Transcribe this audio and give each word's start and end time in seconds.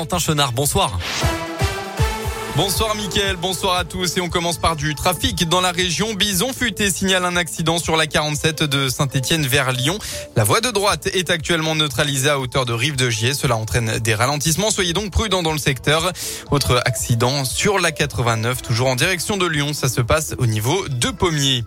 Quentin 0.00 0.20
Chenard, 0.20 0.52
bonsoir. 0.52 0.96
Bonsoir 2.54 2.94
Mickaël, 2.94 3.34
bonsoir 3.34 3.74
à 3.76 3.84
tous 3.84 4.16
et 4.16 4.20
on 4.20 4.28
commence 4.28 4.56
par 4.56 4.76
du 4.76 4.94
trafic 4.94 5.48
dans 5.48 5.60
la 5.60 5.72
région. 5.72 6.14
Bison 6.14 6.52
Futé 6.52 6.88
signale 6.92 7.24
un 7.24 7.34
accident 7.34 7.78
sur 7.78 7.96
la 7.96 8.06
47 8.06 8.62
de 8.62 8.88
Saint-Étienne 8.88 9.44
vers 9.44 9.72
Lyon. 9.72 9.98
La 10.36 10.44
voie 10.44 10.60
de 10.60 10.70
droite 10.70 11.08
est 11.08 11.30
actuellement 11.30 11.74
neutralisée 11.74 12.30
à 12.30 12.38
hauteur 12.38 12.64
de 12.64 12.72
Rive 12.72 12.94
de 12.94 13.10
Gier. 13.10 13.34
Cela 13.34 13.56
entraîne 13.56 13.98
des 13.98 14.14
ralentissements. 14.14 14.70
Soyez 14.70 14.92
donc 14.92 15.10
prudents 15.10 15.42
dans 15.42 15.52
le 15.52 15.58
secteur. 15.58 16.12
Autre 16.52 16.80
accident 16.84 17.44
sur 17.44 17.80
la 17.80 17.90
89, 17.90 18.62
toujours 18.62 18.86
en 18.86 18.94
direction 18.94 19.36
de 19.36 19.46
Lyon. 19.46 19.72
Ça 19.72 19.88
se 19.88 20.00
passe 20.00 20.36
au 20.38 20.46
niveau 20.46 20.86
de 20.86 21.10
Pommiers. 21.10 21.64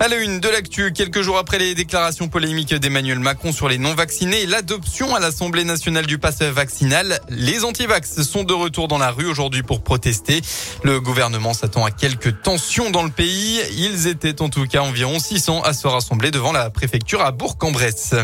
À 0.00 0.08
la 0.08 0.16
une 0.16 0.40
de 0.40 0.48
l'actu, 0.48 0.92
quelques 0.92 1.22
jours 1.22 1.38
après 1.38 1.58
les 1.58 1.74
déclarations 1.76 2.26
polémiques 2.26 2.74
d'Emmanuel 2.74 3.20
Macron 3.20 3.52
sur 3.52 3.68
les 3.68 3.78
non-vaccinés 3.78 4.42
et 4.42 4.46
l'adoption 4.46 5.14
à 5.14 5.20
l'Assemblée 5.20 5.62
nationale 5.62 6.04
du 6.04 6.18
pass 6.18 6.42
vaccinal, 6.42 7.20
les 7.28 7.64
antivax 7.64 8.22
sont 8.22 8.42
de 8.42 8.52
retour 8.52 8.88
dans 8.88 8.98
la 8.98 9.12
rue 9.12 9.26
aujourd'hui 9.26 9.62
pour 9.62 9.82
protester. 9.82 10.42
Le 10.82 11.00
gouvernement 11.00 11.54
s'attend 11.54 11.84
à 11.84 11.92
quelques 11.92 12.42
tensions 12.42 12.90
dans 12.90 13.04
le 13.04 13.10
pays. 13.10 13.60
Ils 13.78 14.08
étaient 14.08 14.42
en 14.42 14.48
tout 14.48 14.66
cas 14.66 14.82
environ 14.82 15.20
600 15.20 15.62
à 15.62 15.72
se 15.72 15.86
rassembler 15.86 16.32
devant 16.32 16.52
la 16.52 16.70
préfecture 16.70 17.22
à 17.22 17.30
Bourg-en-Bresse. 17.30 18.14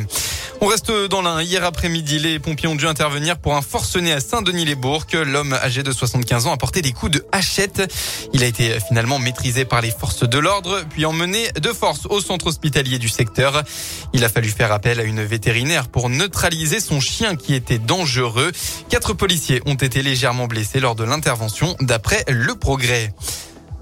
On 0.63 0.67
reste 0.67 0.93
dans 0.93 1.23
l'un. 1.23 1.41
Hier 1.41 1.65
après-midi, 1.65 2.19
les 2.19 2.39
pompiers 2.39 2.69
ont 2.69 2.75
dû 2.75 2.87
intervenir 2.87 3.39
pour 3.39 3.57
un 3.57 3.63
forcené 3.63 4.13
à 4.13 4.21
Saint-Denis-les-Bourgs. 4.21 5.07
L'homme 5.25 5.55
âgé 5.55 5.83
de 5.83 5.91
75 5.91 6.47
ans 6.47 6.53
a 6.53 6.59
porté 6.59 6.83
des 6.83 6.93
coups 6.93 7.13
de 7.13 7.25
hachette. 7.33 7.91
Il 8.35 8.43
a 8.43 8.47
été 8.47 8.79
finalement 8.87 9.19
maîtrisé 9.19 9.65
par 9.65 9.81
les 9.81 9.91
forces 9.91 10.29
de 10.29 10.39
l'ordre, 10.39 10.85
puis 10.91 11.07
emmené 11.07 11.51
de 11.53 11.69
force 11.71 12.05
au 12.11 12.21
centre 12.21 12.49
hospitalier 12.49 12.99
du 12.99 13.09
secteur. 13.09 13.63
Il 14.13 14.23
a 14.23 14.29
fallu 14.29 14.51
faire 14.51 14.71
appel 14.71 15.01
à 15.01 15.05
une 15.05 15.25
vétérinaire 15.25 15.89
pour 15.89 16.11
neutraliser 16.11 16.81
son 16.81 17.01
chien 17.01 17.37
qui 17.37 17.55
était 17.55 17.79
dangereux. 17.79 18.53
Quatre 18.91 19.15
policiers 19.15 19.63
ont 19.65 19.77
été 19.77 20.03
légèrement 20.03 20.47
blessés 20.47 20.81
lors 20.81 20.95
de 20.95 21.05
l'intervention 21.05 21.75
d'après 21.81 22.23
le 22.29 22.55
progrès. 22.55 23.15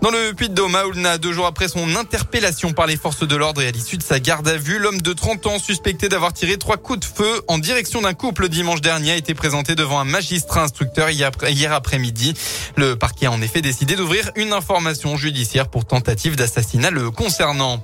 Dans 0.01 0.11
le 0.11 0.33
Puy-de-Dôme, 0.33 0.79
deux 1.21 1.33
jours 1.33 1.47
après 1.47 1.67
son 1.67 1.97
interpellation 1.97 2.73
par 2.73 2.87
les 2.87 2.97
forces 2.97 3.27
de 3.27 3.35
l'ordre 3.35 3.63
et 3.63 3.67
à 3.67 3.73
l'issue 3.73 3.97
de 3.97 4.03
sa 4.03 4.21
garde 4.21 4.47
à 4.47 4.57
vue, 4.57 4.79
l'homme 4.79 5.03
de 5.03 5.13
30 5.13 5.47
ans 5.47 5.59
suspecté 5.59 6.09
d'avoir 6.09 6.33
tiré 6.33 6.57
trois 6.57 6.77
coups 6.77 7.01
de 7.01 7.05
feu 7.05 7.43
en 7.49 7.59
direction 7.59 8.01
d'un 8.01 8.15
couple 8.15 8.49
dimanche 8.49 8.81
dernier 8.81 9.11
a 9.11 9.17
été 9.17 9.35
présenté 9.35 9.75
devant 9.75 9.99
un 9.99 10.05
magistrat 10.05 10.63
instructeur 10.63 11.11
hier 11.11 11.73
après-midi. 11.73 12.35
Le 12.77 12.95
parquet 12.95 13.27
a 13.27 13.33
en 13.33 13.43
effet 13.43 13.61
décidé 13.61 13.97
d'ouvrir 13.97 14.31
une 14.37 14.53
information 14.53 15.17
judiciaire 15.17 15.69
pour 15.69 15.85
tentative 15.85 16.37
d'assassinat 16.37 16.91
le 16.93 17.11
concernant. 17.11 17.83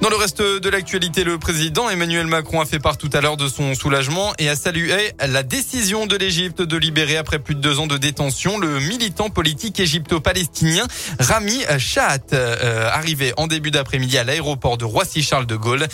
Dans 0.00 0.10
le 0.10 0.16
reste 0.16 0.42
de 0.42 0.68
l'actualité, 0.68 1.24
le 1.24 1.38
président 1.38 1.88
Emmanuel 1.88 2.26
Macron 2.26 2.60
a 2.60 2.66
fait 2.66 2.78
part 2.78 2.98
tout 2.98 3.08
à 3.12 3.20
l'heure 3.20 3.36
de 3.36 3.48
son 3.48 3.74
soulagement 3.74 4.34
et 4.38 4.48
a 4.48 4.56
salué 4.56 5.12
la 5.26 5.42
décision 5.42 6.06
de 6.06 6.16
l'Égypte 6.16 6.60
de 6.60 6.76
libérer 6.76 7.16
après 7.16 7.38
plus 7.38 7.54
de 7.54 7.60
deux 7.60 7.78
ans 7.78 7.86
de 7.86 7.96
détention 7.96 8.58
le 8.58 8.80
militant 8.80 9.30
politique 9.30 9.80
égypto-palestinien 9.80 10.86
Rami 11.18 11.62
Shahat, 11.78 12.34
euh, 12.34 12.90
arrivé 12.90 13.32
en 13.36 13.46
début 13.46 13.70
d'après-midi 13.70 14.18
à 14.18 14.24
l'aéroport 14.24 14.76
de 14.76 14.84
Roissy-Charles 14.84 15.46
de 15.46 15.56
Gaulle. 15.56 15.86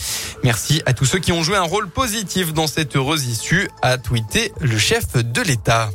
Merci 0.43 0.83
à 0.87 0.93
tous 0.93 1.05
ceux 1.05 1.19
qui 1.19 1.33
ont 1.33 1.43
joué 1.43 1.57
un 1.57 1.63
rôle 1.63 1.89
positif 1.89 2.53
dans 2.53 2.67
cette 2.67 2.97
heureuse 2.97 3.27
issue, 3.27 3.69
a 3.83 3.99
tweeté 3.99 4.53
le 4.61 4.79
chef 4.79 5.13
de 5.15 5.41
l'État. 5.41 5.91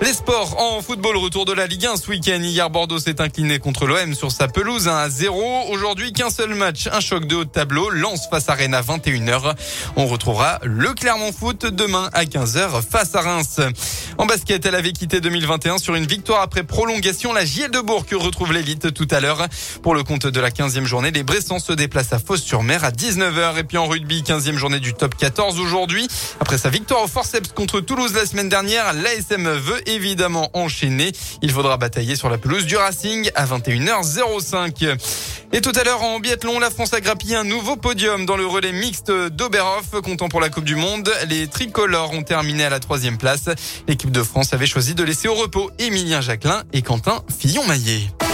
Les 0.00 0.12
sports 0.12 0.54
en 0.60 0.80
football, 0.80 1.16
retour 1.16 1.44
de 1.44 1.52
la 1.52 1.66
Ligue 1.66 1.84
1 1.84 1.96
ce 1.96 2.08
week-end. 2.08 2.38
Hier, 2.40 2.70
Bordeaux 2.70 3.00
s'est 3.00 3.20
incliné 3.20 3.58
contre 3.58 3.84
l'OM 3.84 4.14
sur 4.14 4.30
sa 4.30 4.46
pelouse 4.46 4.86
1 4.86 4.96
à 4.96 5.08
0. 5.08 5.64
Aujourd'hui, 5.70 6.12
qu'un 6.12 6.30
seul 6.30 6.54
match, 6.54 6.88
un 6.92 7.00
choc 7.00 7.26
de 7.26 7.34
haut 7.34 7.44
de 7.44 7.50
tableau. 7.50 7.90
Lance 7.90 8.28
face 8.30 8.48
à 8.48 8.54
Rennes 8.54 8.74
à 8.74 8.80
21h. 8.80 9.54
On 9.96 10.06
retrouvera 10.06 10.60
le 10.62 10.94
Clermont 10.94 11.32
Foot 11.32 11.66
demain 11.66 12.10
à 12.12 12.24
15h 12.24 12.80
face 12.88 13.16
à 13.16 13.22
Reims. 13.22 13.60
En 14.18 14.26
basket, 14.26 14.66
elle 14.66 14.74
avait 14.74 14.90
quitté 14.90 15.20
2021 15.20 15.78
sur 15.78 15.94
une 15.94 16.04
victoire 16.04 16.42
après 16.42 16.64
prolongation. 16.64 17.32
La 17.32 17.44
JL 17.44 17.70
de 17.70 17.78
Bourg 17.78 18.04
retrouve 18.14 18.52
l'élite 18.52 18.92
tout 18.92 19.06
à 19.12 19.20
l'heure. 19.20 19.46
Pour 19.80 19.94
le 19.94 20.02
compte 20.02 20.26
de 20.26 20.40
la 20.40 20.50
15e 20.50 20.86
journée, 20.86 21.12
les 21.12 21.22
Bressans 21.22 21.60
se 21.60 21.72
déplacent 21.72 22.12
à 22.12 22.18
Fos-sur-Mer 22.18 22.82
à 22.82 22.90
19h. 22.90 23.60
Et 23.60 23.62
puis 23.62 23.78
en 23.78 23.86
rugby, 23.86 24.22
15e 24.22 24.56
journée 24.56 24.80
du 24.80 24.92
top 24.92 25.16
14 25.16 25.60
aujourd'hui. 25.60 26.08
Après 26.40 26.58
sa 26.58 26.68
victoire 26.68 27.04
au 27.04 27.06
forceps 27.06 27.52
contre 27.52 27.80
Toulouse 27.80 28.12
la 28.12 28.26
semaine 28.26 28.48
dernière, 28.48 28.92
l'ASM 28.92 29.48
veut 29.50 29.88
évidemment 29.88 30.50
enchaîné. 30.52 31.12
Il 31.40 31.52
faudra 31.52 31.76
batailler 31.76 32.16
sur 32.16 32.28
la 32.28 32.38
pelouse 32.38 32.66
du 32.66 32.76
Racing 32.76 33.30
à 33.36 33.46
21h05. 33.46 34.98
Et 35.50 35.62
tout 35.62 35.72
à 35.74 35.82
l'heure 35.82 36.02
en 36.02 36.20
biathlon, 36.20 36.58
la 36.58 36.70
France 36.70 36.92
a 36.92 37.00
grappillé 37.00 37.34
un 37.34 37.44
nouveau 37.44 37.76
podium 37.76 38.26
dans 38.26 38.36
le 38.36 38.46
relais 38.46 38.72
mixte 38.72 39.10
d'Oberhof, 39.10 40.00
comptant 40.02 40.28
pour 40.28 40.40
la 40.40 40.50
Coupe 40.50 40.64
du 40.64 40.76
Monde. 40.76 41.10
Les 41.28 41.46
tricolores 41.46 42.12
ont 42.12 42.22
terminé 42.22 42.64
à 42.64 42.70
la 42.70 42.80
troisième 42.80 43.16
place. 43.16 43.48
L'équipe 43.86 44.10
de 44.10 44.22
France 44.22 44.52
avait 44.52 44.66
choisi 44.66 44.94
de 44.94 45.02
laisser 45.02 45.26
au 45.26 45.34
repos 45.34 45.70
Émilien 45.78 46.20
Jacquelin 46.20 46.64
et 46.74 46.82
Quentin 46.82 47.22
Fillon-Maillet. 47.38 48.27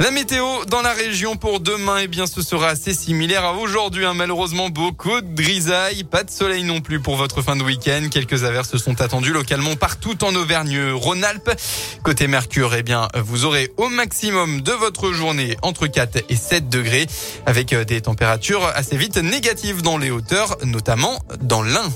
La 0.00 0.12
météo 0.12 0.64
dans 0.66 0.80
la 0.80 0.92
région 0.92 1.34
pour 1.34 1.58
demain, 1.58 1.98
eh 2.02 2.06
bien, 2.06 2.28
ce 2.28 2.40
sera 2.40 2.68
assez 2.68 2.94
similaire 2.94 3.44
à 3.44 3.54
aujourd'hui. 3.54 4.04
Hein. 4.04 4.14
Malheureusement, 4.14 4.68
beaucoup 4.68 5.20
de 5.20 5.34
grisailles, 5.34 6.04
pas 6.04 6.22
de 6.22 6.30
soleil 6.30 6.62
non 6.62 6.80
plus 6.80 7.00
pour 7.00 7.16
votre 7.16 7.42
fin 7.42 7.56
de 7.56 7.64
week-end. 7.64 8.06
Quelques 8.08 8.44
averses 8.44 8.76
sont 8.76 9.00
attendues 9.00 9.32
localement 9.32 9.74
partout 9.74 10.22
en 10.22 10.32
Auvergne-Rhône-Alpes. 10.36 11.50
Côté 12.04 12.28
Mercure, 12.28 12.76
eh 12.76 12.84
bien, 12.84 13.08
vous 13.16 13.44
aurez 13.44 13.72
au 13.76 13.88
maximum 13.88 14.60
de 14.60 14.72
votre 14.72 15.12
journée 15.12 15.56
entre 15.62 15.88
4 15.88 16.24
et 16.28 16.36
7 16.36 16.68
degrés 16.68 17.08
avec 17.44 17.72
euh, 17.72 17.84
des 17.84 18.00
températures 18.00 18.64
assez 18.66 18.96
vite 18.96 19.16
négatives 19.16 19.82
dans 19.82 19.98
les 19.98 20.12
hauteurs, 20.12 20.58
notamment 20.64 21.18
dans 21.40 21.62
l'Ain. 21.62 21.90